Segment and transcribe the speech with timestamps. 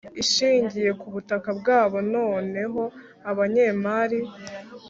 [0.23, 2.81] ishingiye ku butaka bwabo noneho
[3.29, 4.19] abanyemari